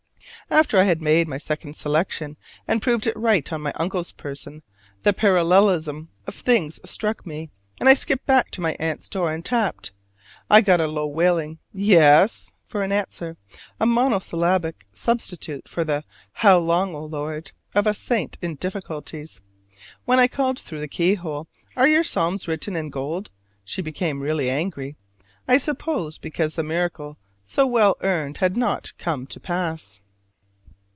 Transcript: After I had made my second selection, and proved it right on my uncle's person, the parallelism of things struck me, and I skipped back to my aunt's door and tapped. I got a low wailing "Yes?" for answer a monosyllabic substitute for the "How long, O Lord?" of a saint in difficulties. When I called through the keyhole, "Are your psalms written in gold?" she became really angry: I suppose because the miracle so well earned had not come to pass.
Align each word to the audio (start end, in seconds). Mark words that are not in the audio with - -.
After 0.49 0.77
I 0.77 0.83
had 0.83 1.01
made 1.01 1.29
my 1.29 1.37
second 1.37 1.77
selection, 1.77 2.35
and 2.67 2.81
proved 2.81 3.07
it 3.07 3.15
right 3.15 3.49
on 3.53 3.61
my 3.61 3.71
uncle's 3.77 4.11
person, 4.11 4.63
the 5.03 5.13
parallelism 5.13 6.09
of 6.27 6.35
things 6.35 6.77
struck 6.83 7.25
me, 7.25 7.49
and 7.79 7.87
I 7.87 7.93
skipped 7.93 8.25
back 8.25 8.51
to 8.51 8.61
my 8.61 8.75
aunt's 8.77 9.07
door 9.07 9.31
and 9.31 9.45
tapped. 9.45 9.91
I 10.49 10.59
got 10.59 10.81
a 10.81 10.87
low 10.87 11.07
wailing 11.07 11.59
"Yes?" 11.71 12.51
for 12.67 12.83
answer 12.83 13.37
a 13.79 13.85
monosyllabic 13.85 14.85
substitute 14.91 15.69
for 15.69 15.85
the 15.85 16.03
"How 16.33 16.57
long, 16.57 16.93
O 16.95 17.05
Lord?" 17.05 17.53
of 17.73 17.87
a 17.87 17.93
saint 17.93 18.37
in 18.41 18.55
difficulties. 18.55 19.39
When 20.03 20.19
I 20.19 20.27
called 20.27 20.59
through 20.59 20.81
the 20.81 20.89
keyhole, 20.89 21.47
"Are 21.77 21.87
your 21.87 22.03
psalms 22.03 22.45
written 22.49 22.75
in 22.75 22.89
gold?" 22.89 23.31
she 23.63 23.81
became 23.81 24.19
really 24.19 24.49
angry: 24.49 24.97
I 25.47 25.57
suppose 25.57 26.17
because 26.17 26.55
the 26.55 26.61
miracle 26.63 27.17
so 27.41 27.65
well 27.65 27.95
earned 28.01 28.39
had 28.39 28.57
not 28.57 28.91
come 28.97 29.25
to 29.27 29.39
pass. 29.39 30.01